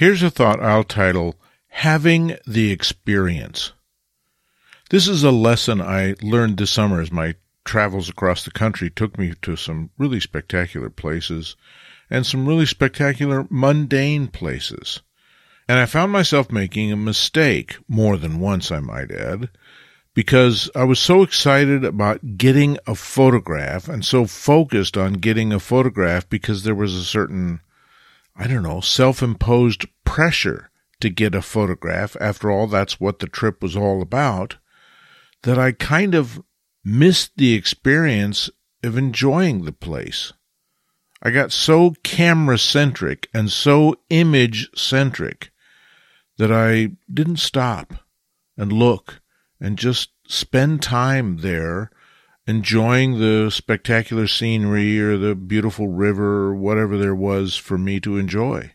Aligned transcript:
Here's 0.00 0.22
a 0.22 0.30
thought 0.30 0.62
I'll 0.62 0.82
title 0.82 1.34
Having 1.68 2.38
the 2.46 2.70
Experience. 2.70 3.72
This 4.88 5.06
is 5.06 5.22
a 5.22 5.30
lesson 5.30 5.82
I 5.82 6.14
learned 6.22 6.56
this 6.56 6.70
summer 6.70 7.02
as 7.02 7.12
my 7.12 7.34
travels 7.66 8.08
across 8.08 8.42
the 8.42 8.50
country 8.50 8.88
took 8.88 9.18
me 9.18 9.34
to 9.42 9.56
some 9.56 9.90
really 9.98 10.18
spectacular 10.18 10.88
places 10.88 11.54
and 12.08 12.24
some 12.24 12.48
really 12.48 12.64
spectacular 12.64 13.46
mundane 13.50 14.28
places. 14.28 15.02
And 15.68 15.78
I 15.78 15.84
found 15.84 16.12
myself 16.12 16.50
making 16.50 16.90
a 16.90 16.96
mistake, 16.96 17.76
more 17.86 18.16
than 18.16 18.40
once, 18.40 18.72
I 18.72 18.80
might 18.80 19.10
add, 19.10 19.50
because 20.14 20.70
I 20.74 20.84
was 20.84 20.98
so 20.98 21.22
excited 21.22 21.84
about 21.84 22.38
getting 22.38 22.78
a 22.86 22.94
photograph 22.94 23.86
and 23.86 24.02
so 24.02 24.24
focused 24.24 24.96
on 24.96 25.12
getting 25.12 25.52
a 25.52 25.60
photograph 25.60 26.26
because 26.30 26.64
there 26.64 26.74
was 26.74 26.94
a 26.94 27.04
certain, 27.04 27.60
I 28.36 28.46
don't 28.46 28.62
know, 28.62 28.80
self 28.80 29.22
imposed 29.22 29.86
pressure 30.04 30.70
to 31.00 31.08
get 31.08 31.34
a 31.34 31.42
photograph. 31.42 32.16
After 32.20 32.50
all, 32.50 32.66
that's 32.66 33.00
what 33.00 33.18
the 33.18 33.26
trip 33.26 33.62
was 33.62 33.76
all 33.76 34.02
about 34.02 34.56
that 35.42 35.58
I 35.58 35.72
kind 35.72 36.14
of 36.14 36.42
missed 36.84 37.32
the 37.36 37.54
experience 37.54 38.50
of 38.82 38.96
enjoying 38.96 39.64
the 39.64 39.72
place. 39.72 40.32
I 41.22 41.30
got 41.30 41.52
so 41.52 41.94
camera 42.02 42.58
centric 42.58 43.28
and 43.34 43.50
so 43.50 43.96
image 44.08 44.70
centric 44.74 45.50
that 46.38 46.50
I 46.50 46.92
didn't 47.12 47.38
stop 47.38 47.92
and 48.56 48.72
look 48.72 49.20
and 49.60 49.78
just 49.78 50.10
spend 50.26 50.82
time 50.82 51.38
there 51.38 51.90
enjoying 52.46 53.18
the 53.18 53.50
spectacular 53.50 54.26
scenery 54.26 55.00
or 55.00 55.16
the 55.16 55.34
beautiful 55.34 55.88
river 55.88 56.46
or 56.46 56.54
whatever 56.54 56.96
there 56.96 57.14
was 57.14 57.56
for 57.56 57.78
me 57.78 58.00
to 58.00 58.18
enjoy. 58.18 58.72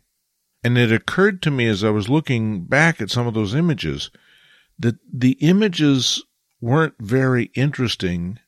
And 0.63 0.77
it 0.77 0.91
occurred 0.91 1.41
to 1.43 1.51
me 1.51 1.67
as 1.67 1.83
I 1.83 1.89
was 1.89 2.09
looking 2.09 2.65
back 2.65 3.01
at 3.01 3.11
some 3.11 3.27
of 3.27 3.33
those 3.33 3.53
images 3.53 4.09
that 4.79 4.95
the 5.11 5.33
images 5.41 6.23
weren't 6.59 6.95
very 6.99 7.51
interesting 7.53 8.39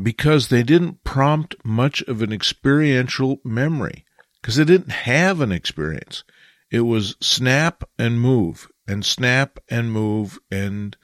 because 0.00 0.48
they 0.48 0.62
didn't 0.62 1.02
prompt 1.04 1.56
much 1.64 2.02
of 2.02 2.22
an 2.22 2.32
experiential 2.32 3.38
memory 3.44 4.04
because 4.40 4.56
they 4.56 4.64
didn't 4.64 4.90
have 4.90 5.40
an 5.40 5.52
experience. 5.52 6.24
It 6.70 6.80
was 6.80 7.16
snap 7.20 7.84
and 7.98 8.20
move 8.20 8.68
and 8.86 9.04
snap 9.04 9.58
and 9.68 9.92
move 9.92 10.38
and 10.50 10.96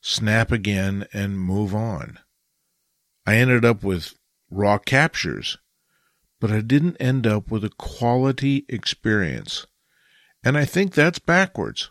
snap 0.00 0.52
again 0.52 1.06
and 1.12 1.40
move 1.40 1.74
on. 1.74 2.18
I 3.26 3.36
ended 3.36 3.64
up 3.64 3.82
with 3.82 4.14
raw 4.50 4.78
captures, 4.78 5.58
but 6.40 6.50
I 6.50 6.60
didn't 6.60 6.96
end 6.98 7.26
up 7.26 7.50
with 7.50 7.64
a 7.64 7.70
quality 7.70 8.64
experience. 8.68 9.66
And 10.42 10.58
I 10.58 10.64
think 10.64 10.92
that's 10.92 11.18
backwards 11.18 11.88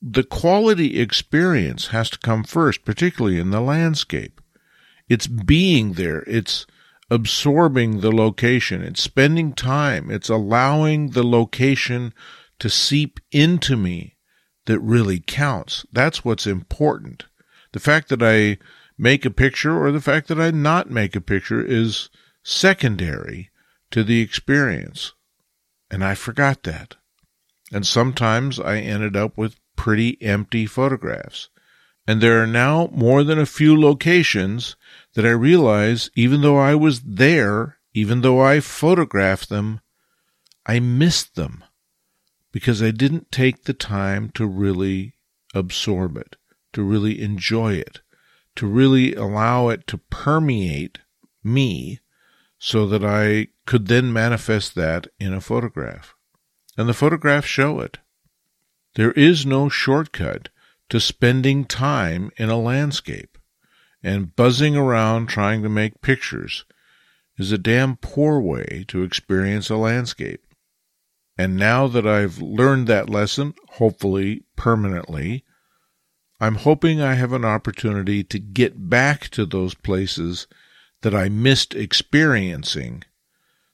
the 0.00 0.22
quality 0.22 1.00
experience 1.00 1.88
has 1.88 2.10
to 2.10 2.18
come 2.18 2.44
first, 2.44 2.84
particularly 2.84 3.38
in 3.38 3.50
the 3.50 3.60
landscape. 3.60 4.40
It's 5.08 5.26
being 5.26 5.94
there. 5.94 6.22
It's 6.26 6.66
absorbing 7.10 8.00
the 8.00 8.12
location. 8.12 8.82
It's 8.82 9.02
spending 9.02 9.54
time. 9.54 10.10
It's 10.10 10.28
allowing 10.28 11.10
the 11.10 11.24
location 11.24 12.12
to 12.58 12.68
seep 12.68 13.18
into 13.32 13.76
me 13.76 14.16
that 14.66 14.80
really 14.80 15.20
counts. 15.20 15.86
That's 15.92 16.24
what's 16.24 16.46
important. 16.46 17.24
The 17.72 17.80
fact 17.80 18.08
that 18.10 18.22
I 18.22 18.58
make 18.98 19.24
a 19.24 19.30
picture 19.30 19.80
or 19.80 19.92
the 19.92 20.00
fact 20.00 20.28
that 20.28 20.40
I 20.40 20.50
not 20.50 20.90
make 20.90 21.14
a 21.14 21.20
picture 21.20 21.64
is 21.64 22.10
secondary 22.42 23.50
to 23.90 24.02
the 24.02 24.20
experience. 24.20 25.14
And 25.90 26.04
I 26.04 26.14
forgot 26.14 26.64
that. 26.64 26.96
And 27.72 27.86
sometimes 27.86 28.58
I 28.58 28.78
ended 28.78 29.16
up 29.16 29.38
with 29.38 29.56
pretty 29.76 30.20
empty 30.20 30.66
photographs. 30.66 31.48
And 32.06 32.20
there 32.20 32.42
are 32.42 32.46
now 32.46 32.88
more 32.92 33.22
than 33.22 33.38
a 33.38 33.46
few 33.46 33.78
locations 33.78 34.76
that 35.14 35.26
I 35.26 35.30
realize, 35.30 36.10
even 36.14 36.40
though 36.40 36.58
I 36.58 36.74
was 36.74 37.00
there, 37.02 37.78
even 37.92 38.22
though 38.22 38.40
I 38.40 38.60
photographed 38.60 39.48
them, 39.48 39.80
I 40.66 40.80
missed 40.80 41.34
them 41.34 41.64
because 42.50 42.82
I 42.82 42.90
didn't 42.90 43.30
take 43.30 43.64
the 43.64 43.74
time 43.74 44.30
to 44.30 44.46
really 44.46 45.14
absorb 45.54 46.16
it, 46.16 46.36
to 46.72 46.82
really 46.82 47.20
enjoy 47.20 47.74
it, 47.74 48.00
to 48.58 48.66
really 48.66 49.14
allow 49.14 49.68
it 49.68 49.86
to 49.86 49.98
permeate 50.10 50.98
me 51.44 52.00
so 52.58 52.88
that 52.88 53.04
I 53.04 53.46
could 53.66 53.86
then 53.86 54.12
manifest 54.12 54.74
that 54.74 55.06
in 55.20 55.32
a 55.32 55.40
photograph. 55.40 56.16
And 56.76 56.88
the 56.88 56.94
photographs 56.94 57.46
show 57.46 57.78
it. 57.78 57.98
There 58.96 59.12
is 59.12 59.46
no 59.46 59.68
shortcut 59.68 60.48
to 60.88 60.98
spending 60.98 61.66
time 61.66 62.32
in 62.36 62.48
a 62.48 62.58
landscape, 62.58 63.38
and 64.02 64.34
buzzing 64.34 64.74
around 64.74 65.28
trying 65.28 65.62
to 65.62 65.68
make 65.68 66.00
pictures 66.00 66.64
is 67.36 67.52
a 67.52 67.58
damn 67.58 67.96
poor 67.96 68.40
way 68.40 68.84
to 68.88 69.04
experience 69.04 69.70
a 69.70 69.76
landscape. 69.76 70.44
And 71.36 71.56
now 71.56 71.86
that 71.86 72.08
I've 72.08 72.38
learned 72.38 72.88
that 72.88 73.08
lesson, 73.08 73.54
hopefully 73.74 74.42
permanently, 74.56 75.44
I'm 76.40 76.56
hoping 76.56 77.00
I 77.00 77.14
have 77.14 77.32
an 77.32 77.44
opportunity 77.44 78.22
to 78.24 78.38
get 78.38 78.88
back 78.88 79.28
to 79.30 79.44
those 79.44 79.74
places 79.74 80.46
that 81.02 81.14
I 81.14 81.28
missed 81.28 81.74
experiencing 81.74 83.04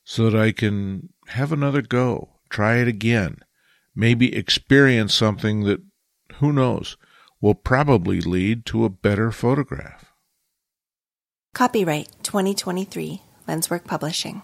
so 0.05 0.31
that 0.31 0.41
I 0.41 0.53
can 0.53 1.11
have 1.29 1.53
another 1.53 1.83
go, 1.83 2.31
try 2.49 2.77
it 2.77 2.89
again, 2.89 3.39
maybe 3.95 4.35
experience 4.35 5.15
something 5.15 5.65
that, 5.65 5.83
who 6.37 6.53
knows, 6.53 6.97
will 7.41 7.55
probably 7.55 8.21
lead 8.21 8.65
to 8.67 8.85
a 8.85 8.91
better 8.91 9.31
photograph. 9.31 10.13
Copyright 11.55 12.09
2023 12.23 13.23
Lenswork 13.47 13.85
Publishing. 13.85 14.43